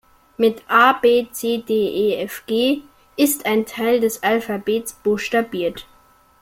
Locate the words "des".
3.99-4.23